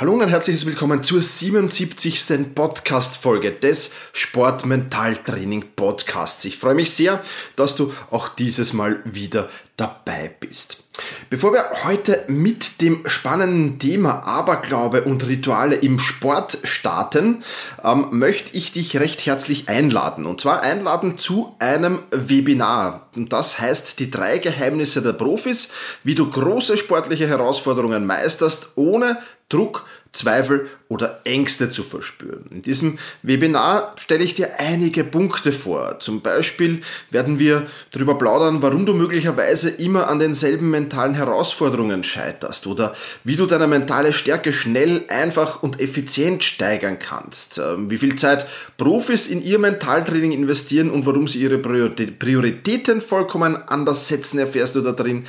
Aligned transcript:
Hallo 0.00 0.14
und 0.14 0.22
ein 0.22 0.30
herzliches 0.30 0.64
Willkommen 0.64 1.02
zur 1.02 1.20
77. 1.20 2.54
Podcast-Folge 2.54 3.52
des 3.52 3.92
Sportmentaltraining 4.14 5.72
Podcasts. 5.76 6.42
Ich 6.46 6.56
freue 6.56 6.74
mich 6.74 6.90
sehr, 6.92 7.22
dass 7.54 7.76
du 7.76 7.92
auch 8.10 8.30
dieses 8.30 8.72
Mal 8.72 9.02
wieder 9.04 9.50
dabei 9.76 10.34
bist. 10.40 10.89
Bevor 11.28 11.52
wir 11.52 11.64
heute 11.84 12.24
mit 12.28 12.80
dem 12.80 13.02
spannenden 13.06 13.78
Thema 13.78 14.24
Aberglaube 14.24 15.02
und 15.02 15.26
Rituale 15.26 15.76
im 15.76 15.98
Sport 15.98 16.58
starten, 16.64 17.42
ähm, 17.84 18.08
möchte 18.10 18.56
ich 18.56 18.72
dich 18.72 18.98
recht 18.98 19.24
herzlich 19.26 19.68
einladen. 19.68 20.26
Und 20.26 20.40
zwar 20.40 20.62
einladen 20.62 21.18
zu 21.18 21.54
einem 21.58 22.00
Webinar. 22.10 23.08
Und 23.16 23.32
das 23.32 23.60
heißt 23.60 23.98
die 23.98 24.10
drei 24.10 24.38
Geheimnisse 24.38 25.02
der 25.02 25.12
Profis, 25.12 25.70
wie 26.04 26.14
du 26.14 26.28
große 26.28 26.76
sportliche 26.76 27.28
Herausforderungen 27.28 28.06
meisterst, 28.06 28.72
ohne 28.76 29.18
Druck, 29.48 29.84
Zweifel 30.12 30.68
oder 30.90 31.20
Ängste 31.22 31.70
zu 31.70 31.84
verspüren. 31.84 32.46
In 32.50 32.62
diesem 32.62 32.98
Webinar 33.22 33.94
stelle 33.96 34.24
ich 34.24 34.34
dir 34.34 34.58
einige 34.58 35.04
Punkte 35.04 35.52
vor. 35.52 36.00
Zum 36.00 36.20
Beispiel 36.20 36.82
werden 37.10 37.38
wir 37.38 37.68
darüber 37.92 38.18
plaudern, 38.18 38.60
warum 38.60 38.86
du 38.86 38.94
möglicherweise 38.94 39.70
immer 39.70 40.08
an 40.08 40.18
denselben 40.18 40.68
mentalen 40.70 41.14
Herausforderungen 41.14 42.02
scheiterst 42.02 42.66
oder 42.66 42.96
wie 43.22 43.36
du 43.36 43.46
deine 43.46 43.68
mentale 43.68 44.12
Stärke 44.12 44.52
schnell, 44.52 45.04
einfach 45.08 45.62
und 45.62 45.78
effizient 45.78 46.42
steigern 46.42 46.98
kannst. 46.98 47.58
Ähm, 47.58 47.88
wie 47.88 47.98
viel 47.98 48.16
Zeit 48.16 48.46
Profis 48.76 49.28
in 49.28 49.44
ihr 49.44 49.60
Mentaltraining 49.60 50.32
investieren 50.32 50.90
und 50.90 51.06
warum 51.06 51.28
sie 51.28 51.40
ihre 51.40 51.58
Prioritäten 51.58 53.00
vollkommen 53.00 53.56
anders 53.68 54.08
setzen, 54.08 54.40
erfährst 54.40 54.74
du 54.74 54.80
da 54.80 54.90
drin. 54.90 55.24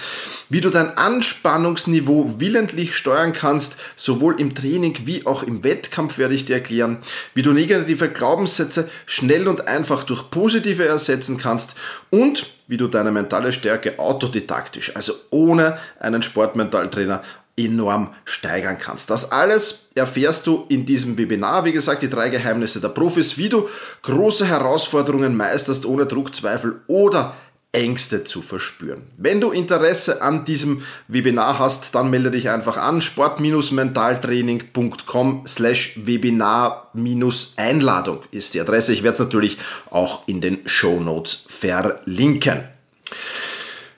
Wie 0.50 0.62
du 0.62 0.72
dein 0.72 0.98
Anspannungsniveau 0.98 2.40
willentlich 2.40 2.96
steuern 2.96 3.34
kannst, 3.34 3.78
sowohl 3.96 4.40
im 4.42 4.56
Training 4.56 4.71
wie 5.06 5.26
auch 5.26 5.44
im 5.44 5.64
Wettkampf 5.64 6.18
werde 6.18 6.34
ich 6.34 6.46
dir 6.46 6.56
erklären, 6.56 7.00
wie 7.34 7.42
du 7.42 7.52
negative 7.52 8.10
Glaubenssätze 8.10 8.90
schnell 9.06 9.48
und 9.48 9.68
einfach 9.68 10.04
durch 10.04 10.30
positive 10.30 10.86
ersetzen 10.86 11.38
kannst 11.38 11.76
und 12.10 12.48
wie 12.68 12.78
du 12.78 12.88
deine 12.88 13.12
mentale 13.12 13.52
Stärke 13.52 14.00
autodidaktisch, 14.00 14.96
also 14.96 15.14
ohne 15.30 15.78
einen 16.00 16.22
Sportmentaltrainer, 16.22 17.22
enorm 17.58 18.14
steigern 18.24 18.78
kannst. 18.78 19.10
Das 19.10 19.32
alles 19.32 19.90
erfährst 19.94 20.48
du 20.48 20.66
in 20.70 20.86
diesem 20.86 21.18
Webinar. 21.18 21.66
Wie 21.66 21.74
gesagt, 21.74 22.02
die 22.02 22.10
drei 22.10 22.30
Geheimnisse 22.30 22.80
der 22.80 22.90
Profis, 22.90 23.38
wie 23.38 23.50
du 23.50 23.68
große 24.04 24.46
Herausforderungen 24.46 25.36
meisterst 25.36 25.86
ohne 25.86 26.06
Druck, 26.06 26.34
Zweifel 26.34 26.82
oder 26.88 27.36
Ängste 27.74 28.24
zu 28.26 28.42
verspüren. 28.42 29.04
Wenn 29.18 29.40
du 29.40 29.52
Interesse 29.52 30.22
an 30.22 30.44
diesem 30.44 30.84
Webinar 31.08 31.58
hast, 31.58 31.96
dann 31.96 32.10
melde 32.10 32.32
dich 32.32 32.50
einfach 32.50 32.76
an 32.76 33.02
sport-mentaltraining.com 33.02 35.44
slash 35.48 35.98
Webinar-Einladung 36.04 38.24
ist 38.32 38.54
die 38.54 38.60
Adresse. 38.60 38.92
Ich 38.92 39.04
werde 39.04 39.14
es 39.14 39.20
natürlich 39.20 39.58
auch 39.90 40.28
in 40.28 40.42
den 40.42 40.60
Show 40.66 41.00
Notes 41.00 41.46
verlinken. 41.48 42.66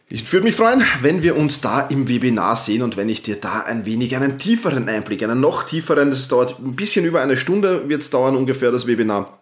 Ich 0.07 0.31
würde 0.31 0.45
mich 0.45 0.55
freuen, 0.55 0.83
wenn 1.01 1.23
wir 1.23 1.35
uns 1.35 1.61
da 1.61 1.81
im 1.81 2.07
Webinar 2.07 2.55
sehen 2.55 2.83
und 2.83 2.95
wenn 2.97 3.09
ich 3.09 3.23
dir 3.23 3.37
da 3.37 3.61
ein 3.61 3.87
wenig 3.87 4.15
einen 4.15 4.37
tieferen 4.37 4.87
Einblick, 4.87 5.23
einen 5.23 5.39
noch 5.39 5.63
tieferen, 5.63 6.11
das 6.11 6.27
dauert 6.27 6.59
ein 6.59 6.75
bisschen 6.75 7.05
über 7.05 7.21
eine 7.21 7.37
Stunde, 7.37 7.89
wird 7.89 8.03
es 8.03 8.11
dauern 8.11 8.35
ungefähr 8.35 8.71
das 8.71 8.85
Webinar, 8.85 9.39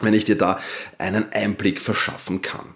wenn 0.00 0.14
ich 0.14 0.24
dir 0.24 0.36
da 0.36 0.58
einen 0.98 1.30
Einblick 1.30 1.80
verschaffen 1.80 2.42
kann. 2.42 2.74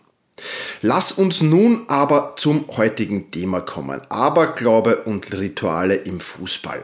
Lass 0.81 1.13
uns 1.13 1.43
nun 1.43 1.85
aber 1.89 2.35
zum 2.37 2.67
heutigen 2.77 3.31
Thema 3.31 3.61
kommen. 3.61 4.01
Aberglaube 4.09 5.03
und 5.05 5.33
Rituale 5.33 5.95
im 5.95 6.21
Fußball. 6.21 6.83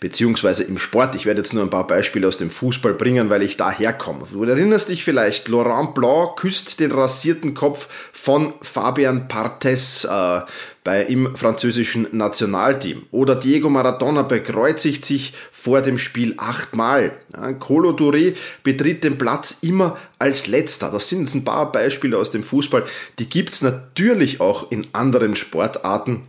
Beziehungsweise 0.00 0.64
im 0.64 0.78
Sport. 0.78 1.14
Ich 1.14 1.26
werde 1.26 1.40
jetzt 1.40 1.54
nur 1.54 1.62
ein 1.62 1.70
paar 1.70 1.86
Beispiele 1.86 2.26
aus 2.26 2.38
dem 2.38 2.50
Fußball 2.50 2.94
bringen, 2.94 3.30
weil 3.30 3.42
ich 3.42 3.56
da 3.56 3.70
herkomme. 3.70 4.26
Du 4.32 4.44
erinnerst 4.44 4.88
dich 4.88 5.04
vielleicht, 5.04 5.48
Laurent 5.48 5.94
Blanc 5.94 6.36
küsst 6.36 6.80
den 6.80 6.92
rasierten 6.92 7.54
Kopf 7.54 7.88
von 8.12 8.54
Fabian 8.62 9.28
Partes 9.28 10.04
äh, 10.04 10.40
bei, 10.88 11.02
im 11.02 11.36
französischen 11.36 12.06
Nationalteam. 12.12 13.02
Oder 13.10 13.34
Diego 13.34 13.68
Maradona 13.68 14.22
bekreuzigt 14.22 15.04
sich 15.04 15.34
vor 15.52 15.82
dem 15.82 15.98
Spiel 15.98 16.34
achtmal. 16.38 17.12
Ja, 17.34 17.52
Colo 17.52 17.90
Touré 17.90 18.34
betritt 18.62 19.04
den 19.04 19.18
Platz 19.18 19.58
immer 19.60 19.98
als 20.18 20.46
letzter. 20.46 20.90
Das 20.90 21.08
sind 21.08 21.20
jetzt 21.20 21.34
ein 21.34 21.44
paar 21.44 21.70
Beispiele 21.72 22.16
aus 22.16 22.30
dem 22.30 22.42
Fußball. 22.42 22.84
Die 23.18 23.28
gibt's 23.28 23.60
natürlich 23.60 24.40
auch 24.40 24.70
in 24.70 24.86
anderen 24.92 25.36
Sportarten. 25.36 26.22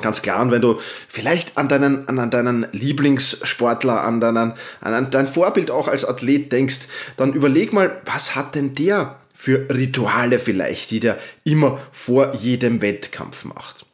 Ganz 0.00 0.22
klar, 0.22 0.40
und 0.40 0.52
wenn 0.52 0.62
du 0.62 0.78
vielleicht 1.08 1.58
an 1.58 1.68
deinen, 1.68 2.08
an 2.08 2.30
deinen 2.30 2.66
Lieblingssportler, 2.70 4.02
an, 4.04 4.20
deinen, 4.20 4.52
an 4.80 5.10
dein 5.10 5.26
Vorbild 5.26 5.72
auch 5.72 5.88
als 5.88 6.04
Athlet 6.04 6.52
denkst, 6.52 6.86
dann 7.16 7.32
überleg 7.32 7.72
mal, 7.72 8.00
was 8.04 8.36
hat 8.36 8.54
denn 8.54 8.76
der 8.76 9.18
für 9.34 9.66
Rituale 9.68 10.38
vielleicht, 10.38 10.90
die 10.90 11.00
der 11.00 11.18
immer 11.44 11.80
vor 11.90 12.34
jedem 12.34 12.82
Wettkampf 12.82 13.44
macht. 13.46 13.86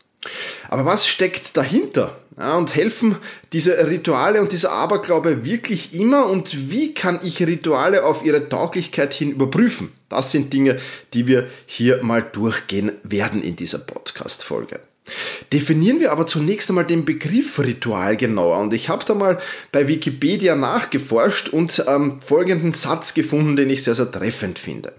Aber 0.68 0.84
was 0.84 1.06
steckt 1.06 1.56
dahinter? 1.56 2.18
Ja, 2.36 2.56
und 2.56 2.74
helfen 2.74 3.16
diese 3.54 3.88
Rituale 3.88 4.42
und 4.42 4.52
dieser 4.52 4.72
Aberglaube 4.72 5.46
wirklich 5.46 5.94
immer? 5.94 6.26
Und 6.26 6.70
wie 6.70 6.92
kann 6.92 7.20
ich 7.22 7.40
Rituale 7.40 8.04
auf 8.04 8.24
ihre 8.24 8.48
Tauglichkeit 8.48 9.14
hin 9.14 9.30
überprüfen? 9.30 9.92
Das 10.10 10.32
sind 10.32 10.52
Dinge, 10.52 10.78
die 11.14 11.26
wir 11.26 11.48
hier 11.64 12.02
mal 12.02 12.22
durchgehen 12.22 12.92
werden 13.04 13.42
in 13.42 13.56
dieser 13.56 13.78
Podcast-Folge. 13.78 14.80
Definieren 15.52 16.00
wir 16.00 16.12
aber 16.12 16.26
zunächst 16.26 16.68
einmal 16.68 16.84
den 16.84 17.04
Begriff 17.04 17.58
Ritual 17.58 18.16
genauer. 18.16 18.58
Und 18.58 18.72
ich 18.72 18.88
habe 18.88 19.04
da 19.04 19.14
mal 19.14 19.38
bei 19.72 19.88
Wikipedia 19.88 20.56
nachgeforscht 20.56 21.48
und 21.48 21.84
ähm, 21.86 22.20
folgenden 22.24 22.72
Satz 22.72 23.14
gefunden, 23.14 23.56
den 23.56 23.70
ich 23.70 23.84
sehr, 23.84 23.94
sehr 23.94 24.10
treffend 24.10 24.58
finde. 24.58 24.92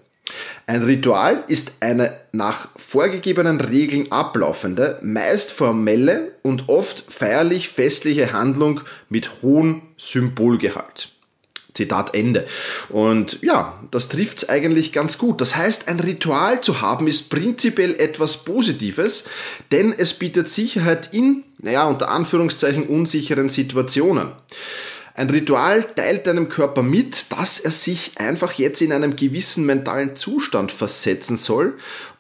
Ein 0.66 0.84
Ritual 0.84 1.44
ist 1.48 1.78
eine 1.80 2.18
nach 2.34 2.70
vorgegebenen 2.76 3.62
Regeln 3.62 4.12
ablaufende, 4.12 5.00
meist 5.02 5.52
formelle 5.52 6.34
und 6.44 6.68
oft 6.68 7.06
feierlich 7.08 7.70
festliche 7.70 8.34
Handlung 8.34 8.82
mit 9.10 9.42
hohem 9.42 9.84
Symbolgehalt. 9.98 11.17
Zitat 11.78 12.14
Ende. 12.14 12.46
Und 12.90 13.40
ja, 13.42 13.80
das 13.92 14.10
trifft 14.10 14.40
es 14.40 14.50
eigentlich 14.50 14.92
ganz 14.92 15.18
gut. 15.18 15.40
Das 15.40 15.56
heißt, 15.56 15.88
ein 15.88 16.00
Ritual 16.00 16.62
zu 16.62 16.82
haben 16.82 17.08
ist 17.08 17.30
prinzipiell 17.30 17.96
etwas 17.96 18.44
Positives, 18.44 19.26
denn 19.72 19.94
es 19.98 20.14
bietet 20.14 20.50
Sicherheit 20.50 21.14
in, 21.14 21.44
naja, 21.60 21.86
unter 21.86 22.10
Anführungszeichen 22.10 22.88
unsicheren 22.88 23.50
Situationen. 23.50 24.34
Ein 25.14 25.30
Ritual 25.30 25.84
teilt 25.84 26.28
deinem 26.28 26.48
Körper 26.48 26.84
mit, 26.84 27.32
dass 27.32 27.60
er 27.60 27.72
sich 27.72 28.12
einfach 28.18 28.54
jetzt 28.54 28.82
in 28.82 28.92
einem 28.92 29.16
gewissen 29.16 29.66
mentalen 29.66 30.16
Zustand 30.16 30.72
versetzen 30.72 31.38
soll 31.38 31.78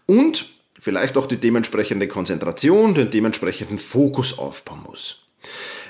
und 0.08 0.50
vielleicht 0.80 1.18
auch 1.18 1.28
die 1.28 1.38
dementsprechende 1.38 2.08
Konzentration, 2.08 2.96
den 2.96 3.12
dementsprechenden 3.12 3.78
Fokus 3.78 4.40
aufbauen 4.40 4.82
muss. 4.88 5.28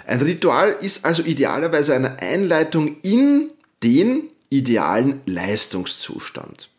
Ein 0.06 0.22
Ritual 0.22 0.78
ist 0.82 1.06
also 1.06 1.22
idealerweise 1.22 1.94
eine 1.94 2.20
Einleitung 2.20 2.98
in 3.02 3.52
den 3.84 4.30
idealen 4.50 5.22
Leistungszustand. 5.26 6.70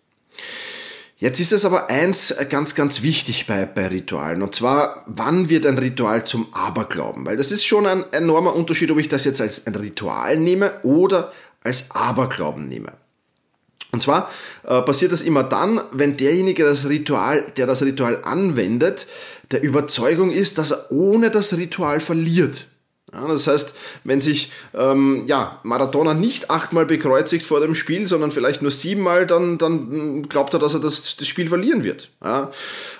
Jetzt 1.20 1.40
ist 1.40 1.52
es 1.52 1.64
aber 1.64 1.90
eins 1.90 2.34
ganz, 2.48 2.76
ganz 2.76 3.02
wichtig 3.02 3.48
bei, 3.48 3.66
bei 3.66 3.88
Ritualen. 3.88 4.40
Und 4.40 4.54
zwar, 4.54 5.02
wann 5.06 5.48
wird 5.48 5.66
ein 5.66 5.76
Ritual 5.76 6.24
zum 6.24 6.46
Aberglauben? 6.54 7.26
Weil 7.26 7.36
das 7.36 7.50
ist 7.50 7.64
schon 7.64 7.86
ein 7.86 8.04
enormer 8.12 8.54
Unterschied, 8.54 8.90
ob 8.92 8.98
ich 8.98 9.08
das 9.08 9.24
jetzt 9.24 9.40
als 9.40 9.66
ein 9.66 9.74
Ritual 9.74 10.36
nehme 10.36 10.80
oder 10.84 11.32
als 11.60 11.90
Aberglauben 11.90 12.68
nehme. 12.68 12.92
Und 13.90 14.02
zwar 14.02 14.30
äh, 14.64 14.80
passiert 14.82 15.10
das 15.10 15.22
immer 15.22 15.42
dann, 15.42 15.80
wenn 15.92 16.16
derjenige 16.16 16.62
das 16.62 16.88
Ritual, 16.88 17.52
der 17.56 17.66
das 17.66 17.82
Ritual 17.82 18.22
anwendet, 18.22 19.06
der 19.50 19.62
Überzeugung 19.62 20.30
ist, 20.30 20.58
dass 20.58 20.70
er 20.70 20.92
ohne 20.92 21.30
das 21.30 21.56
Ritual 21.56 21.98
verliert. 21.98 22.66
Ja, 23.12 23.26
das 23.26 23.46
heißt, 23.46 23.74
wenn 24.04 24.20
sich 24.20 24.52
ähm, 24.74 25.24
ja, 25.26 25.60
Maradona 25.62 26.12
nicht 26.12 26.50
achtmal 26.50 26.84
bekreuzigt 26.84 27.46
vor 27.46 27.60
dem 27.60 27.74
Spiel, 27.74 28.06
sondern 28.06 28.30
vielleicht 28.30 28.60
nur 28.60 28.70
siebenmal, 28.70 29.26
dann, 29.26 29.56
dann 29.56 30.28
glaubt 30.28 30.52
er, 30.52 30.60
dass 30.60 30.74
er 30.74 30.80
das, 30.80 31.16
das 31.16 31.26
Spiel 31.26 31.48
verlieren 31.48 31.84
wird. 31.84 32.10
Ja? 32.22 32.50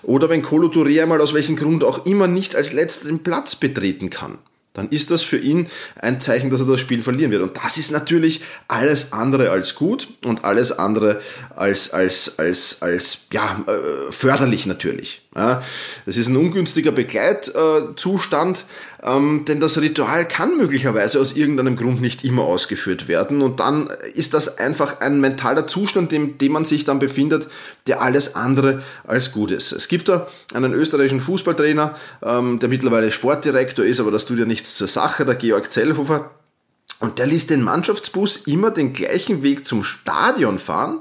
Oder 0.03 0.31
wenn 0.31 0.43
Colo 0.43 0.69
Touré 0.69 1.03
einmal 1.03 1.21
aus 1.21 1.35
welchem 1.35 1.57
Grund 1.57 1.85
auch 1.85 2.07
immer 2.07 2.27
nicht 2.27 2.57
als 2.57 2.73
letzter 2.73 3.09
den 3.09 3.23
Platz 3.23 3.55
betreten 3.57 4.09
kann, 4.09 4.39
dann 4.79 4.89
ist 4.91 5.11
das 5.11 5.23
für 5.23 5.39
ihn 5.39 5.69
ein 5.97 6.21
Zeichen, 6.21 6.51
dass 6.51 6.61
er 6.61 6.67
das 6.67 6.81
Spiel 6.81 7.03
verlieren 7.03 7.31
wird. 7.31 7.43
Und 7.43 7.57
das 7.57 7.77
ist 7.79 7.91
natürlich 7.91 8.41
alles 8.69 9.13
andere 9.13 9.51
als 9.51 9.75
gut 9.75 10.09
und 10.25 10.45
alles 10.45 10.73
andere 10.73 11.21
als, 11.55 11.93
als, 11.93 12.39
als, 12.39 12.81
als 12.81 13.27
ja, 13.33 13.65
äh, 13.67 14.13
förderlich 14.13 14.67
natürlich. 14.67 15.23
Das 15.39 16.17
ist 16.17 16.29
ein 16.29 16.37
ungünstiger 16.37 16.93
Begleitzustand, 16.93 18.65
ähm, 19.03 19.45
denn 19.47 19.61
das 19.61 19.81
Ritual 19.81 20.27
kann 20.27 20.57
möglicherweise 20.57 21.21
aus 21.21 21.37
irgendeinem 21.37 21.77
Grund 21.77 22.01
nicht 22.01 22.25
immer 22.25 22.43
ausgeführt 22.43 23.09
werden 23.09 23.43
und 23.43 23.61
dann 23.61 23.89
ist 24.15 24.35
das 24.35 24.59
einfach 24.59 25.01
ein 25.01 25.21
mentaler 25.21 25.67
Zustand, 25.67 26.13
in 26.13 26.39
dem 26.39 26.53
man 26.53 26.65
sich 26.65 26.85
dann 26.85 26.99
befindet, 26.99 27.47
der 27.87 28.03
alles 28.03 28.35
andere 28.35 28.83
als 29.07 29.33
gut 29.33 29.51
ist. 29.51 29.73
Es 29.73 29.89
gibt 29.89 30.09
da 30.09 30.27
einen 30.55 30.75
österreichischen 30.75 31.21
Fußballtrainer, 31.21 31.95
ähm, 32.23 32.59
der 32.59 32.69
mittlerweile 32.69 33.13
Sportdirektor 33.13 33.85
ist, 33.85 34.01
aber 34.01 34.11
das 34.11 34.27
tut 34.27 34.39
ja 34.39 34.45
nichts 34.45 34.77
zur 34.77 34.89
Sache, 34.89 35.25
der 35.25 35.37
Georg 35.37 35.71
Zellhofer, 35.71 36.31
und 37.01 37.19
der 37.19 37.27
ließ 37.27 37.47
den 37.47 37.63
Mannschaftsbus 37.63 38.39
immer 38.49 38.71
den 38.71 38.93
gleichen 38.93 39.43
Weg 39.43 39.65
zum 39.65 39.85
Stadion 39.85 40.59
fahren, 40.59 41.01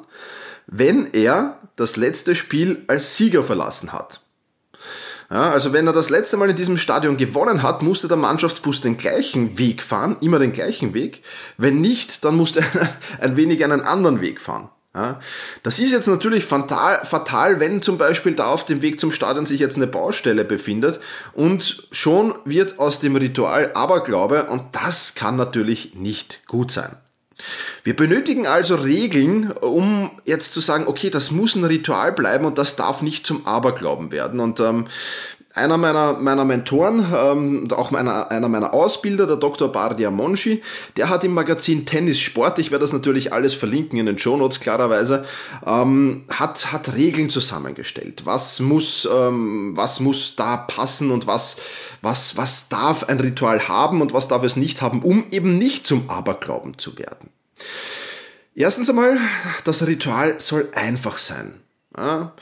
wenn 0.68 1.08
er 1.14 1.58
das 1.76 1.96
letzte 1.96 2.36
Spiel 2.36 2.84
als 2.88 3.18
Sieger 3.18 3.44
verlassen 3.44 3.94
hat. 3.94 4.22
Ja, 5.30 5.52
also 5.52 5.74
wenn 5.74 5.88
er 5.88 5.94
das 5.94 6.10
letzte 6.10 6.38
Mal 6.38 6.50
in 6.50 6.56
diesem 6.56 6.78
Stadion 6.78 7.18
gewonnen 7.18 7.62
hat, 7.62 7.82
musste 7.82 8.08
der 8.08 8.16
Mannschaftsbus 8.16 8.80
den 8.80 8.98
gleichen 8.98 9.58
Weg 9.60 9.84
fahren, 9.84 10.16
immer 10.22 10.40
den 10.40 10.54
gleichen 10.54 10.94
Weg. 10.94 11.22
Wenn 11.58 11.82
nicht, 11.82 12.24
dann 12.24 12.38
musste 12.38 12.62
er 12.74 12.90
ein 13.20 13.36
wenig 13.36 13.64
einen 13.64 13.82
anderen 13.82 14.22
Weg 14.22 14.40
fahren. 14.40 14.70
Ja, 14.96 15.20
das 15.62 15.78
ist 15.78 15.92
jetzt 15.92 16.08
natürlich 16.08 16.44
fatal, 16.44 17.06
fatal, 17.06 17.60
wenn 17.60 17.84
zum 17.84 18.00
Beispiel 18.00 18.34
da 18.34 18.48
auf 18.48 18.66
dem 18.66 18.82
Weg 18.82 19.00
zum 19.00 19.12
Stadion 19.12 19.46
sich 19.46 19.60
jetzt 19.60 19.76
eine 19.76 19.86
Baustelle 19.86 20.44
befindet 20.44 21.00
und 21.34 21.88
schon 21.92 22.34
wird 22.46 22.80
aus 22.80 23.00
dem 23.00 23.16
Ritual 23.16 23.72
Aberglaube 23.76 24.46
und 24.46 24.64
das 24.72 25.14
kann 25.14 25.36
natürlich 25.36 25.94
nicht 25.94 26.48
gut 26.48 26.72
sein. 26.72 26.96
Wir 27.84 27.96
benötigen 27.96 28.48
also 28.48 28.76
Regeln, 28.76 29.52
um 29.52 30.12
jetzt 30.26 30.54
zu 30.54 30.60
sagen, 30.60 30.88
okay, 30.88 31.10
das 31.10 31.32
muss 31.32 31.56
ein 31.56 31.64
Ritual 31.64 32.12
bleiben 32.12 32.46
und 32.46 32.58
das 32.58 32.76
darf 32.76 33.02
nicht 33.02 33.26
zum 33.26 33.46
Aberglauben 33.46 34.12
werden. 34.12 34.40
Und 34.40 34.60
ähm, 34.60 34.88
einer 35.58 35.78
meiner, 35.78 36.14
meiner 36.14 36.46
Mentoren, 36.46 37.06
ähm, 37.14 37.68
auch 37.72 37.92
meiner, 37.92 38.32
einer 38.32 38.48
meiner 38.48 38.74
Ausbilder, 38.74 39.28
der 39.28 39.36
Dr. 39.36 39.72
Bardia 39.72 40.12
Monchi, 40.12 40.62
der 40.96 41.10
hat 41.10 41.24
im 41.24 41.34
Magazin 41.34 41.86
Tennis 41.86 42.20
Sport, 42.20 42.60
ich 42.60 42.72
werde 42.72 42.84
das 42.84 42.94
natürlich 42.94 43.34
alles 43.34 43.54
verlinken 43.54 44.00
in 44.00 44.06
den 44.06 44.18
Show 44.18 44.38
Notes 44.38 44.60
klarerweise, 44.60 45.26
ähm, 45.66 46.26
hat, 46.32 46.72
hat 46.72 46.96
Regeln 46.96 47.30
zusammengestellt. 47.30 48.26
Was 48.26 48.60
muss, 48.60 49.08
ähm, 49.12 49.74
was 49.76 50.00
muss 50.00 50.36
da 50.36 50.58
passen 50.58 51.12
und 51.12 51.28
was, 51.28 51.58
was, 52.02 52.38
was 52.38 52.70
darf 52.70 53.10
ein 53.10 53.20
Ritual 53.20 53.68
haben 53.68 54.02
und 54.02 54.14
was 54.14 54.28
darf 54.28 54.44
es 54.44 54.56
nicht 54.56 54.82
haben, 54.82 55.02
um 55.02 55.26
eben 55.32 55.58
nicht 55.58 55.86
zum 55.86 56.10
Aberglauben 56.10 56.78
zu 56.78 56.98
werden. 56.98 57.30
Erstens 58.56 58.90
einmal, 58.90 59.20
das 59.66 59.86
Ritual 59.86 60.40
soll 60.40 60.70
einfach 60.74 61.18
sein. 61.18 61.62
Ja, 61.96 62.34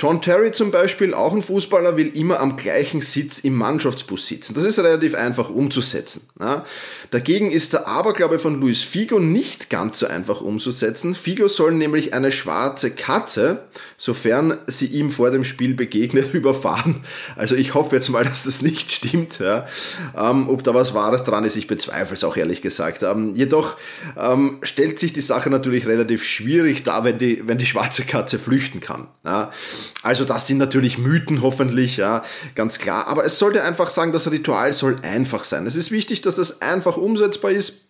John 0.00 0.22
Terry 0.22 0.52
zum 0.52 0.70
Beispiel, 0.70 1.12
auch 1.12 1.34
ein 1.34 1.42
Fußballer, 1.42 1.96
will 1.96 2.16
immer 2.16 2.38
am 2.38 2.56
gleichen 2.56 3.00
Sitz 3.00 3.40
im 3.40 3.56
Mannschaftsbus 3.56 4.28
sitzen. 4.28 4.54
Das 4.54 4.62
ist 4.62 4.78
relativ 4.78 5.16
einfach 5.16 5.50
umzusetzen. 5.50 6.28
Ja. 6.38 6.64
Dagegen 7.10 7.50
ist 7.50 7.72
der 7.72 7.88
Aberglaube 7.88 8.38
von 8.38 8.60
Luis 8.60 8.80
Figo 8.80 9.18
nicht 9.18 9.70
ganz 9.70 9.98
so 9.98 10.06
einfach 10.06 10.40
umzusetzen. 10.40 11.14
Figo 11.14 11.48
soll 11.48 11.72
nämlich 11.72 12.14
eine 12.14 12.30
schwarze 12.30 12.92
Katze, 12.92 13.64
sofern 13.96 14.58
sie 14.68 14.86
ihm 14.86 15.10
vor 15.10 15.32
dem 15.32 15.42
Spiel 15.42 15.74
begegnet, 15.74 16.32
überfahren. 16.32 17.00
Also 17.34 17.56
ich 17.56 17.74
hoffe 17.74 17.96
jetzt 17.96 18.08
mal, 18.08 18.22
dass 18.22 18.44
das 18.44 18.62
nicht 18.62 18.92
stimmt. 18.92 19.40
Ja. 19.40 19.66
Ähm, 20.16 20.48
ob 20.48 20.62
da 20.62 20.74
was 20.74 20.94
Wahres 20.94 21.24
dran 21.24 21.44
ist, 21.44 21.56
ich 21.56 21.66
bezweifle 21.66 22.14
es 22.14 22.22
auch 22.22 22.36
ehrlich 22.36 22.62
gesagt. 22.62 23.02
Ähm, 23.02 23.34
jedoch 23.34 23.76
ähm, 24.16 24.58
stellt 24.62 25.00
sich 25.00 25.12
die 25.12 25.22
Sache 25.22 25.50
natürlich 25.50 25.88
relativ 25.88 26.24
schwierig 26.24 26.84
dar, 26.84 27.02
wenn 27.02 27.18
die, 27.18 27.48
wenn 27.48 27.58
die 27.58 27.66
schwarze 27.66 28.04
Katze 28.04 28.38
flüchten 28.38 28.78
kann. 28.78 29.08
Ja. 29.24 29.50
Also 30.02 30.24
das 30.24 30.46
sind 30.46 30.58
natürlich 30.58 30.98
Mythen 30.98 31.42
hoffentlich, 31.42 31.96
ja, 31.96 32.22
ganz 32.54 32.78
klar. 32.78 33.06
Aber 33.08 33.24
es 33.24 33.38
sollte 33.38 33.62
einfach 33.62 33.90
sagen, 33.90 34.12
das 34.12 34.30
Ritual 34.30 34.72
soll 34.72 34.96
einfach 35.02 35.44
sein. 35.44 35.66
Es 35.66 35.76
ist 35.76 35.90
wichtig, 35.90 36.20
dass 36.22 36.36
das 36.36 36.62
einfach 36.62 36.96
umsetzbar 36.96 37.50
ist 37.50 37.87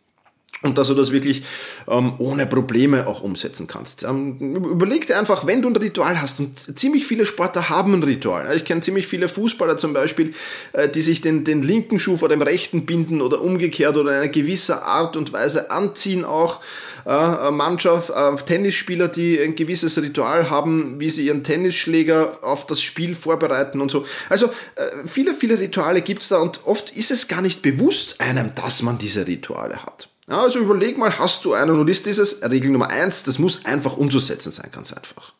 und 0.63 0.77
dass 0.77 0.89
du 0.89 0.95
das 0.95 1.13
wirklich 1.13 1.45
ähm, 1.89 2.15
ohne 2.19 2.47
Probleme 2.47 3.07
auch 3.07 3.23
umsetzen 3.23 3.69
kannst. 3.69 4.03
Ähm, 4.03 4.57
überleg 4.57 5.07
dir 5.07 5.19
einfach, 5.19 5.47
wenn 5.47 5.63
du 5.63 5.69
ein 5.69 5.77
Ritual 5.77 6.21
hast, 6.21 6.41
und 6.41 6.79
ziemlich 6.79 7.07
viele 7.07 7.27
Sportler 7.27 7.69
haben 7.69 7.95
ein 7.95 8.03
Ritual. 8.03 8.57
Ich 8.57 8.65
kenne 8.65 8.81
ziemlich 8.81 9.07
viele 9.07 9.29
Fußballer 9.29 9.79
zum 9.79 9.93
Beispiel, 9.93 10.35
äh, 10.73 10.89
die 10.89 11.03
sich 11.03 11.21
den, 11.21 11.45
den 11.45 11.63
linken 11.63 12.01
Schuh 12.01 12.17
vor 12.17 12.29
dem 12.29 12.43
rechten 12.43 12.87
binden 12.87 13.23
oder 13.23 13.41
umgekehrt 13.41 13.97
oder 13.97 14.11
in 14.11 14.17
einer 14.19 14.29
gewisser 14.29 14.85
Art 14.85 15.17
und 15.17 15.33
Weise 15.33 15.71
anziehen 15.71 16.25
auch. 16.25 16.61
Äh, 17.07 17.51
Mannschaft, 17.53 18.11
äh, 18.11 18.45
Tennisspieler, 18.45 19.09
die 19.09 19.41
ein 19.41 19.55
gewisses 19.55 20.01
Ritual 20.03 20.51
haben, 20.51 20.99
wie 20.99 21.09
sie 21.09 21.27
ihren 21.27 21.45
Tennisschläger 21.45 22.41
auf 22.43 22.67
das 22.67 22.83
Spiel 22.83 23.15
vorbereiten 23.15 23.81
und 23.81 23.91
so. 23.91 24.05
Also 24.29 24.47
äh, 24.75 25.07
viele, 25.07 25.35
viele 25.35 25.59
Rituale 25.59 26.03
gibt's 26.03 26.29
da 26.29 26.39
und 26.39 26.67
oft 26.67 26.91
ist 26.91 27.11
es 27.11 27.29
gar 27.29 27.41
nicht 27.41 27.63
bewusst 27.63 28.21
einem, 28.21 28.55
dass 28.57 28.83
man 28.83 28.99
diese 28.99 29.27
Rituale 29.27 29.85
hat. 29.85 30.09
Also 30.29 30.59
überleg 30.59 30.99
mal, 30.99 31.19
hast 31.19 31.45
du 31.45 31.55
einen 31.55 31.79
und 31.79 31.89
ist 31.89 32.07
dieses 32.07 32.43
Regel 32.43 32.71
Nummer 32.71 32.91
eins, 32.91 33.23
das 33.23 33.39
muss 33.39 33.65
einfach 33.65 33.97
umzusetzen 33.97 34.53
sein, 34.53 34.71
ganz 34.71 34.93
einfach. 34.93 35.33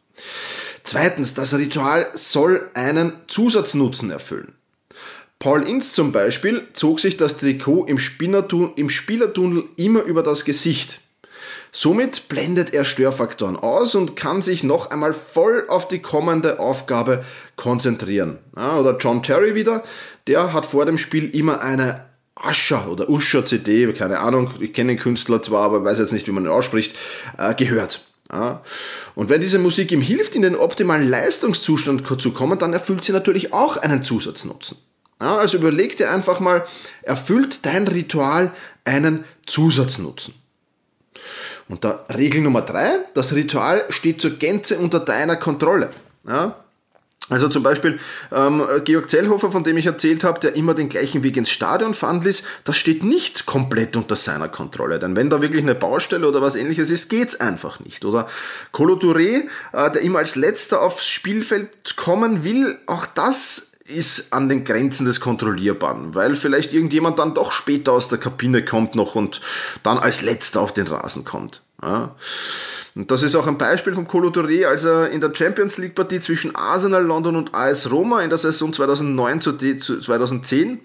Zweitens, 0.83 1.35
das 1.35 1.53
Ritual 1.53 2.09
soll 2.15 2.71
einen 2.73 3.13
Zusatznutzen 3.27 4.11
erfüllen. 4.11 4.55
Paul 5.39 5.69
Inz 5.69 5.93
zum 5.93 6.11
Beispiel 6.11 6.67
zog 6.73 6.99
sich 6.99 7.17
das 7.17 7.37
Trikot 7.37 7.85
im, 7.85 7.99
im 8.77 8.91
Spielertunnel 8.91 9.65
immer 9.77 10.03
über 10.03 10.23
das 10.23 10.45
Gesicht. 10.45 11.01
Somit 11.71 12.29
blendet 12.29 12.73
er 12.73 12.85
Störfaktoren 12.85 13.57
aus 13.57 13.95
und 13.95 14.17
kann 14.17 14.41
sich 14.41 14.65
noch 14.65 14.91
einmal 14.91 15.13
voll 15.13 15.67
auf 15.69 15.87
die 15.87 16.01
kommende 16.01 16.59
Aufgabe 16.59 17.25
konzentrieren. 17.57 18.39
Oder 18.55 18.97
John 18.99 19.23
Terry 19.23 19.55
wieder, 19.55 19.85
der 20.27 20.53
hat 20.53 20.67
vor 20.67 20.87
dem 20.87 20.99
Spiel 20.99 21.31
immer 21.37 21.61
eine 21.61 22.08
Ascher 22.43 22.89
oder 22.91 23.09
Usher 23.09 23.45
CD, 23.45 23.93
keine 23.93 24.21
Ahnung, 24.21 24.51
ich 24.61 24.73
kenne 24.73 24.95
den 24.95 24.99
Künstler 24.99 25.43
zwar, 25.43 25.65
aber 25.65 25.85
weiß 25.85 25.99
jetzt 25.99 26.13
nicht, 26.13 26.27
wie 26.27 26.33
man 26.33 26.45
ihn 26.45 26.51
ausspricht, 26.51 26.97
äh, 27.37 27.55
gehört. 27.55 28.05
Ja. 28.33 28.63
Und 29.15 29.29
wenn 29.29 29.41
diese 29.41 29.59
Musik 29.59 29.91
ihm 29.91 30.03
hilft, 30.03 30.35
in 30.35 30.43
den 30.43 30.57
optimalen 30.57 31.09
Leistungszustand 31.09 32.05
zu 32.21 32.33
kommen, 32.33 32.59
dann 32.59 32.73
erfüllt 32.73 33.05
sie 33.05 33.13
natürlich 33.13 33.53
auch 33.53 33.79
einen 33.79 34.03
Zusatznutzen. 34.03 34.77
Ja, 35.21 35.39
also 35.39 35.59
überleg 35.59 35.97
dir 35.97 36.13
einfach 36.13 36.39
mal, 36.39 36.65
erfüllt 37.03 37.67
dein 37.67 37.89
Ritual 37.89 38.53
einen 38.85 39.25
Zusatznutzen? 39.47 40.35
Und 41.69 41.85
da 41.85 42.07
Regel 42.15 42.41
Nummer 42.41 42.63
drei, 42.63 42.99
das 43.15 43.35
Ritual 43.35 43.85
steht 43.91 44.21
zur 44.21 44.33
Gänze 44.33 44.79
unter 44.79 45.01
deiner 45.01 45.37
Kontrolle. 45.37 45.91
Ja? 46.27 46.65
Also 47.31 47.49
zum 47.49 47.63
Beispiel 47.63 47.99
ähm, 48.33 48.63
Georg 48.85 49.11
Zellhofer, 49.11 49.51
von 49.51 49.63
dem 49.63 49.77
ich 49.77 49.85
erzählt 49.85 50.25
habe, 50.25 50.41
der 50.41 50.57
immer 50.57 50.73
den 50.73 50.89
gleichen 50.89 51.23
Weg 51.23 51.37
ins 51.37 51.51
Stadion 51.51 51.93
fahren 51.93 52.23
ließ, 52.23 52.43
das 52.65 52.77
steht 52.77 53.05
nicht 53.05 53.45
komplett 53.45 53.97
unter 53.97 54.17
seiner 54.17 54.49
Kontrolle. 54.49 54.99
Denn 54.99 55.15
wenn 55.15 55.29
da 55.29 55.43
wirklich 55.43 55.63
eine 55.63 55.75
Baustelle 55.75 56.27
oder 56.27 56.41
was 56.41 56.57
ähnliches 56.57 56.91
ist, 56.91 57.11
geht's 57.11 57.39
einfach 57.39 57.81
nicht. 57.81 58.07
Oder 58.07 58.29
Colo 58.73 58.95
Touré, 58.95 59.43
äh, 59.73 59.91
der 59.91 60.01
immer 60.01 60.21
als 60.21 60.37
letzter 60.37 60.81
aufs 60.81 61.07
Spielfeld 61.07 61.97
kommen 61.97 62.45
will, 62.45 62.79
auch 62.87 63.05
das 63.05 63.73
ist 63.89 64.33
an 64.33 64.49
den 64.49 64.65
Grenzen 64.65 65.07
des 65.07 65.21
Kontrollierbaren, 65.21 66.15
weil 66.15 66.37
vielleicht 66.37 66.73
irgendjemand 66.73 67.19
dann 67.19 67.35
doch 67.35 67.53
später 67.53 67.93
aus 67.93 68.09
der 68.09 68.19
Kabine 68.19 68.65
kommt 68.65 68.95
noch 68.95 69.15
und 69.15 69.41
dann 69.83 69.99
als 69.99 70.23
letzter 70.23 70.61
auf 70.61 70.73
den 70.73 70.87
Rasen 70.87 71.25
kommt. 71.25 71.63
Ja. 71.83 72.15
Und 72.95 73.13
das 73.13 73.23
ist 73.23 73.37
auch 73.37 73.47
ein 73.47 73.59
Beispiel 73.59 73.95
von 73.95 74.09
Colo 74.09 74.31
Touré, 74.31 74.67
als 74.67 74.85
er 74.85 75.11
in 75.11 75.21
der 75.21 75.33
Champions 75.33 75.79
League 75.79 75.95
Partie 75.95 76.19
zwischen 76.19 76.57
Arsenal 76.57 77.05
London 77.05 77.37
und 77.37 77.55
AS 77.55 77.91
Roma 77.91 78.23
in 78.23 78.29
der 78.29 78.39
Saison 78.39 78.73
2009 78.73 79.41
zu 79.41 79.53
2010 79.57 80.81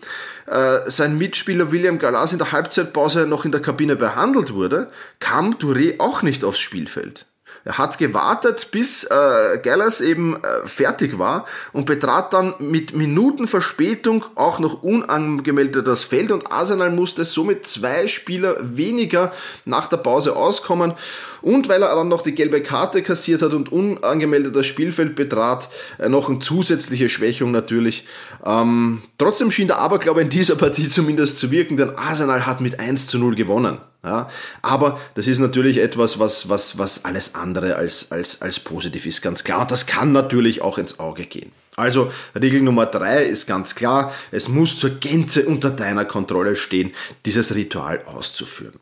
äh, 0.45 0.79
sein 0.85 1.17
Mitspieler 1.17 1.71
William 1.71 1.97
Gallas 1.97 2.31
in 2.31 2.37
der 2.37 2.51
Halbzeitpause 2.51 3.25
noch 3.25 3.45
in 3.45 3.51
der 3.51 3.61
Kabine 3.61 3.95
behandelt 3.95 4.53
wurde, 4.53 4.91
kam 5.19 5.55
Touré 5.55 5.99
auch 5.99 6.21
nicht 6.21 6.43
aufs 6.43 6.59
Spielfeld. 6.59 7.25
Er 7.65 7.77
hat 7.77 7.97
gewartet, 7.97 8.69
bis 8.71 9.05
äh, 9.05 9.57
Gallas 9.63 10.01
eben 10.01 10.35
äh, 10.35 10.67
fertig 10.67 11.17
war 11.17 11.45
und 11.71 11.85
betrat 11.85 12.33
dann 12.33 12.55
mit 12.59 12.93
Minuten 12.93 13.47
Verspätung 13.47 14.25
auch 14.35 14.59
noch 14.59 14.83
unangemeldet 14.83 15.87
das 15.87 16.03
Feld 16.03 16.33
und 16.33 16.51
Arsenal 16.51 16.91
musste 16.91 17.23
somit 17.23 17.65
zwei 17.65 18.07
Spieler 18.09 18.57
weniger 18.59 19.31
nach 19.63 19.87
der 19.87 19.97
Pause 19.97 20.35
auskommen 20.35 20.93
und 21.41 21.69
weil 21.69 21.83
er 21.83 21.95
dann 21.95 22.09
noch 22.09 22.21
die 22.21 22.35
gelbe 22.35 22.61
Karte 22.61 23.01
kassiert 23.01 23.41
hat 23.41 23.53
und 23.53 23.71
unangemeldet 23.71 24.53
das 24.55 24.65
Spielfeld 24.65 25.15
betrat, 25.15 25.69
äh, 25.99 26.09
noch 26.09 26.29
eine 26.29 26.39
zusätzliche 26.39 27.07
Schwächung 27.07 27.51
natürlich. 27.51 28.05
Ähm, 28.45 29.03
trotzdem 29.17 29.51
schien 29.51 29.67
der 29.67 29.79
Aberglaube 29.79 30.21
in 30.21 30.29
dieser 30.29 30.55
Partie 30.55 30.89
zumindest 30.89 31.37
zu 31.37 31.49
wirken, 31.49 31.77
denn 31.77 31.91
Arsenal 31.95 32.45
hat 32.45 32.59
mit 32.59 32.79
1 32.79 33.07
zu 33.07 33.19
0 33.19 33.35
gewonnen. 33.35 33.77
Ja, 34.03 34.29
aber 34.61 34.99
das 35.15 35.27
ist 35.27 35.39
natürlich 35.39 35.77
etwas, 35.77 36.19
was, 36.19 36.49
was, 36.49 36.77
was 36.77 37.05
alles 37.05 37.35
andere 37.35 37.77
als, 37.77 38.11
als, 38.11 38.41
als 38.41 38.59
positiv 38.59 39.05
ist, 39.05 39.21
ganz 39.21 39.45
klar. 39.45 39.61
Und 39.61 39.71
das 39.71 39.85
kann 39.85 40.11
natürlich 40.11 40.61
auch 40.61 40.77
ins 40.77 40.99
Auge 40.99 41.25
gehen. 41.25 41.53
Also 41.77 42.11
Regel 42.39 42.61
Nummer 42.61 42.85
drei 42.85 43.23
ist 43.23 43.47
ganz 43.47 43.75
klar, 43.75 44.13
es 44.31 44.49
muss 44.49 44.77
zur 44.77 44.89
Gänze 44.89 45.45
unter 45.45 45.69
deiner 45.69 46.03
Kontrolle 46.03 46.57
stehen, 46.57 46.91
dieses 47.25 47.55
Ritual 47.55 48.03
auszuführen. 48.05 48.79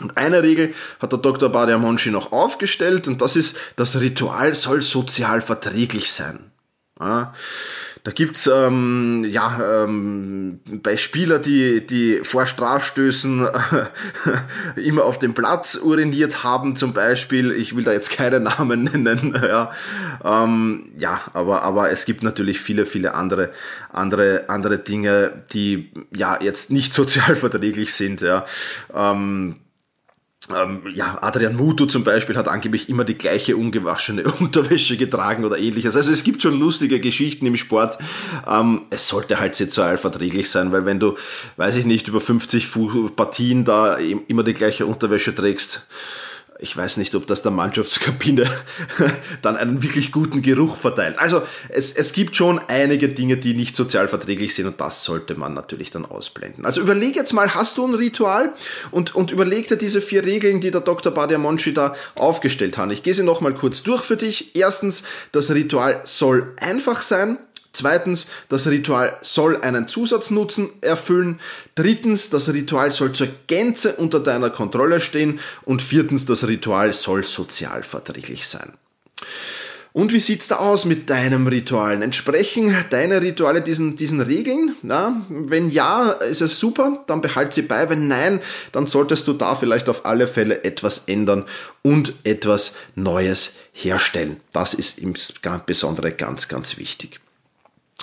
Und 0.00 0.16
eine 0.16 0.42
Regel 0.42 0.74
hat 0.98 1.12
der 1.12 1.20
Dr. 1.20 1.48
Badiamonchi 1.50 2.10
noch 2.10 2.32
aufgestellt 2.32 3.06
und 3.06 3.22
das 3.22 3.36
ist, 3.36 3.56
das 3.76 3.94
Ritual 4.00 4.56
soll 4.56 4.82
sozial 4.82 5.40
verträglich 5.40 6.12
sein. 6.12 6.50
Ja, 6.98 7.34
da 8.04 8.10
gibt's 8.10 8.46
ähm, 8.52 9.24
ja, 9.26 9.84
ähm, 9.84 10.60
bei 10.82 10.98
Spielern, 10.98 11.40
die, 11.40 11.86
die 11.86 12.20
vor 12.22 12.46
Strafstößen 12.46 13.46
äh, 13.46 14.80
immer 14.80 15.04
auf 15.04 15.18
dem 15.18 15.32
Platz 15.32 15.76
uriniert 15.76 16.44
haben, 16.44 16.76
zum 16.76 16.92
Beispiel. 16.92 17.50
Ich 17.52 17.74
will 17.74 17.82
da 17.82 17.92
jetzt 17.92 18.10
keine 18.10 18.40
Namen 18.40 18.84
nennen. 18.92 19.34
ja, 19.42 19.70
ähm, 20.22 20.92
ja 20.98 21.18
aber, 21.32 21.62
aber 21.62 21.90
es 21.90 22.04
gibt 22.04 22.22
natürlich 22.22 22.60
viele, 22.60 22.84
viele 22.84 23.14
andere, 23.14 23.50
andere, 23.90 24.44
andere 24.48 24.76
Dinge, 24.76 25.32
die 25.54 25.90
ja 26.14 26.38
jetzt 26.42 26.70
nicht 26.70 26.92
sozial 27.02 27.36
verträglich 27.36 27.94
sind. 27.94 28.20
Ja. 28.20 28.44
Ähm, 28.94 29.56
ähm, 30.54 30.82
ja, 30.94 31.18
Adrian 31.22 31.56
Mutu 31.56 31.86
zum 31.86 32.04
Beispiel 32.04 32.36
hat 32.36 32.48
angeblich 32.48 32.88
immer 32.88 33.04
die 33.04 33.16
gleiche 33.16 33.56
ungewaschene 33.56 34.24
Unterwäsche 34.40 34.96
getragen 34.96 35.44
oder 35.44 35.58
ähnliches. 35.58 35.96
Also 35.96 36.12
es 36.12 36.24
gibt 36.24 36.42
schon 36.42 36.58
lustige 36.58 37.00
Geschichten 37.00 37.46
im 37.46 37.56
Sport. 37.56 37.98
Ähm, 38.46 38.82
es 38.90 39.08
sollte 39.08 39.40
halt 39.40 39.54
sozial 39.54 39.96
verträglich 39.96 40.50
sein, 40.50 40.72
weil 40.72 40.84
wenn 40.84 41.00
du, 41.00 41.16
weiß 41.56 41.76
ich 41.76 41.86
nicht, 41.86 42.08
über 42.08 42.20
50 42.20 42.68
Partien 43.16 43.64
da 43.64 43.96
immer 43.96 44.42
die 44.42 44.54
gleiche 44.54 44.86
Unterwäsche 44.86 45.34
trägst, 45.34 45.86
ich 46.64 46.74
weiß 46.74 46.96
nicht, 46.96 47.14
ob 47.14 47.26
das 47.26 47.42
der 47.42 47.52
Mannschaftskabine 47.52 48.50
dann 49.42 49.58
einen 49.58 49.82
wirklich 49.82 50.10
guten 50.10 50.40
Geruch 50.40 50.76
verteilt. 50.76 51.18
Also 51.18 51.42
es, 51.68 51.92
es 51.92 52.14
gibt 52.14 52.36
schon 52.36 52.58
einige 52.68 53.10
Dinge, 53.10 53.36
die 53.36 53.52
nicht 53.52 53.76
sozial 53.76 54.08
verträglich 54.08 54.54
sind 54.54 54.66
und 54.66 54.80
das 54.80 55.04
sollte 55.04 55.34
man 55.34 55.52
natürlich 55.52 55.90
dann 55.90 56.06
ausblenden. 56.06 56.64
Also 56.64 56.80
überleg 56.80 57.16
jetzt 57.16 57.34
mal, 57.34 57.54
hast 57.54 57.76
du 57.76 57.86
ein 57.86 57.94
Ritual 57.94 58.54
und, 58.90 59.14
und 59.14 59.30
überleg 59.30 59.68
dir 59.68 59.76
diese 59.76 60.00
vier 60.00 60.24
Regeln, 60.24 60.62
die 60.62 60.70
der 60.70 60.80
Dr. 60.80 61.12
Badia 61.12 61.36
Monchi 61.36 61.74
da 61.74 61.94
aufgestellt 62.14 62.78
hat. 62.78 62.90
Ich 62.92 63.02
gehe 63.02 63.12
sie 63.12 63.22
nochmal 63.22 63.52
kurz 63.52 63.82
durch 63.82 64.02
für 64.02 64.16
dich. 64.16 64.56
Erstens, 64.56 65.04
das 65.32 65.50
Ritual 65.50 66.00
soll 66.06 66.54
einfach 66.56 67.02
sein. 67.02 67.36
Zweitens, 67.74 68.28
das 68.48 68.66
Ritual 68.66 69.16
soll 69.20 69.60
einen 69.60 69.88
Zusatznutzen 69.88 70.70
erfüllen. 70.80 71.40
Drittens, 71.74 72.30
das 72.30 72.48
Ritual 72.52 72.92
soll 72.92 73.12
zur 73.12 73.28
Gänze 73.48 73.94
unter 73.96 74.20
deiner 74.20 74.50
Kontrolle 74.50 75.00
stehen. 75.00 75.40
Und 75.62 75.82
viertens, 75.82 76.24
das 76.24 76.46
Ritual 76.46 76.92
soll 76.92 77.24
sozialverträglich 77.24 78.48
sein. 78.48 78.72
Und 79.92 80.12
wie 80.12 80.18
sieht's 80.18 80.48
da 80.48 80.56
aus 80.56 80.86
mit 80.86 81.08
deinem 81.08 81.46
Ritualen? 81.46 82.02
Entsprechen 82.02 82.74
deine 82.90 83.22
Rituale 83.22 83.62
diesen, 83.62 83.94
diesen 83.94 84.20
Regeln? 84.20 84.74
Ja, 84.82 85.20
wenn 85.28 85.70
ja, 85.70 86.10
ist 86.10 86.40
es 86.40 86.58
super, 86.58 87.04
dann 87.06 87.20
behalt 87.20 87.52
sie 87.52 87.62
bei. 87.62 87.88
Wenn 87.88 88.08
nein, 88.08 88.40
dann 88.72 88.88
solltest 88.88 89.28
du 89.28 89.34
da 89.34 89.54
vielleicht 89.54 89.88
auf 89.88 90.04
alle 90.04 90.26
Fälle 90.26 90.64
etwas 90.64 91.04
ändern 91.06 91.44
und 91.82 92.12
etwas 92.24 92.74
Neues 92.96 93.54
herstellen. 93.72 94.40
Das 94.52 94.74
ist 94.74 94.98
insbesondere 94.98 96.10
ganz, 96.10 96.48
ganz 96.48 96.76
wichtig. 96.76 97.20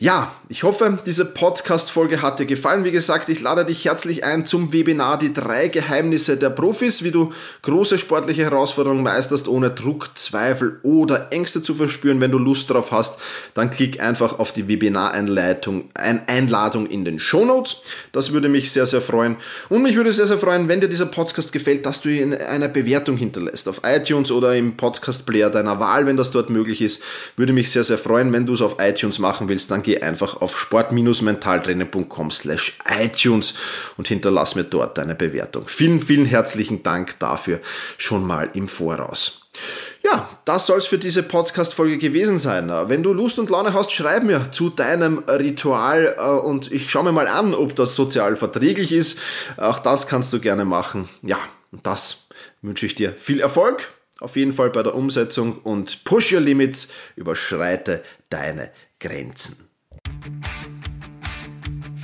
Ja, 0.00 0.32
ich 0.48 0.62
hoffe, 0.62 0.96
diese 1.06 1.24
Podcast-Folge 1.24 2.22
hat 2.22 2.38
dir 2.38 2.46
gefallen. 2.46 2.84
Wie 2.84 2.92
gesagt, 2.92 3.28
ich 3.30 3.40
lade 3.40 3.64
dich 3.64 3.84
herzlich 3.84 4.22
ein 4.22 4.46
zum 4.46 4.72
Webinar 4.72 5.18
Die 5.18 5.34
drei 5.34 5.66
Geheimnisse 5.66 6.36
der 6.36 6.50
Profis, 6.50 7.02
wie 7.02 7.10
du 7.10 7.32
große 7.62 7.98
sportliche 7.98 8.44
Herausforderungen 8.44 9.02
meisterst, 9.02 9.48
ohne 9.48 9.70
Druck, 9.70 10.10
Zweifel 10.14 10.78
oder 10.84 11.32
Ängste 11.32 11.62
zu 11.62 11.74
verspüren. 11.74 12.20
Wenn 12.20 12.30
du 12.30 12.38
Lust 12.38 12.70
drauf 12.70 12.92
hast, 12.92 13.18
dann 13.54 13.72
klick 13.72 14.00
einfach 14.00 14.38
auf 14.38 14.52
die 14.52 14.68
Webinar-Einleitung, 14.68 15.90
ein 15.94 16.28
Einladung 16.28 16.86
in 16.86 17.04
den 17.04 17.18
Show 17.18 17.44
Notes. 17.44 17.82
Das 18.12 18.32
würde 18.32 18.48
mich 18.48 18.70
sehr, 18.70 18.86
sehr 18.86 19.00
freuen. 19.00 19.36
Und 19.68 19.82
mich 19.82 19.96
würde 19.96 20.12
sehr, 20.12 20.28
sehr 20.28 20.38
freuen, 20.38 20.68
wenn 20.68 20.80
dir 20.80 20.88
dieser 20.88 21.06
Podcast 21.06 21.52
gefällt, 21.52 21.84
dass 21.86 22.02
du 22.02 22.08
ihn 22.08 22.34
eine 22.34 22.68
Bewertung 22.68 23.16
hinterlässt 23.16 23.68
auf 23.68 23.80
iTunes 23.84 24.30
oder 24.30 24.54
im 24.54 24.76
Podcast-Player 24.76 25.50
deiner 25.50 25.80
Wahl, 25.80 26.06
wenn 26.06 26.16
das 26.16 26.30
dort 26.30 26.50
möglich 26.50 26.82
ist. 26.82 27.02
Würde 27.34 27.52
mich 27.52 27.72
sehr, 27.72 27.82
sehr 27.82 27.98
freuen, 27.98 28.32
wenn 28.32 28.46
du 28.46 28.54
es 28.54 28.62
auf 28.62 28.76
iTunes 28.78 29.18
machen 29.18 29.48
willst, 29.48 29.72
dann 29.72 29.82
geh 29.88 30.02
einfach 30.02 30.42
auf 30.42 30.58
sport-mentaltraining.com 30.58 32.30
slash 32.30 32.76
iTunes 32.86 33.54
und 33.96 34.06
hinterlass 34.06 34.54
mir 34.54 34.64
dort 34.64 34.98
deine 34.98 35.14
Bewertung. 35.14 35.66
Vielen, 35.66 36.02
vielen 36.02 36.26
herzlichen 36.26 36.82
Dank 36.82 37.18
dafür 37.20 37.60
schon 37.96 38.26
mal 38.26 38.50
im 38.52 38.68
Voraus. 38.68 39.48
Ja, 40.04 40.28
das 40.44 40.66
soll 40.66 40.76
es 40.76 40.86
für 40.86 40.98
diese 40.98 41.22
Podcast-Folge 41.22 41.96
gewesen 41.96 42.38
sein. 42.38 42.70
Wenn 42.88 43.02
du 43.02 43.14
Lust 43.14 43.38
und 43.38 43.48
Laune 43.48 43.72
hast, 43.72 43.90
schreib 43.90 44.24
mir 44.24 44.52
zu 44.52 44.68
deinem 44.68 45.20
Ritual 45.26 46.16
äh, 46.18 46.22
und 46.22 46.70
ich 46.70 46.90
schaue 46.90 47.04
mir 47.04 47.12
mal 47.12 47.26
an, 47.26 47.54
ob 47.54 47.74
das 47.74 47.94
sozial 47.96 48.36
verträglich 48.36 48.92
ist. 48.92 49.18
Auch 49.56 49.78
das 49.78 50.06
kannst 50.06 50.34
du 50.34 50.38
gerne 50.38 50.66
machen. 50.66 51.08
Ja, 51.22 51.38
das 51.82 52.28
wünsche 52.60 52.84
ich 52.84 52.94
dir 52.94 53.14
viel 53.14 53.40
Erfolg 53.40 53.88
auf 54.20 54.36
jeden 54.36 54.52
Fall 54.52 54.70
bei 54.70 54.82
der 54.82 54.96
Umsetzung 54.96 55.58
und 55.58 56.02
push 56.04 56.32
your 56.32 56.40
limits, 56.40 56.88
überschreite 57.14 58.02
deine 58.30 58.70
Grenzen. 58.98 59.67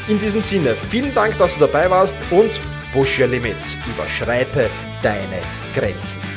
In 0.06 0.20
diesem 0.20 0.42
Sinne, 0.42 0.74
vielen 0.90 1.14
Dank, 1.14 1.38
dass 1.38 1.54
du 1.54 1.60
dabei 1.60 1.88
warst 1.88 2.18
und 2.30 2.60
push 2.92 3.18
your 3.18 3.28
limits, 3.28 3.74
überschreite 3.90 4.68
deine 5.02 5.40
Grenzen. 5.74 6.35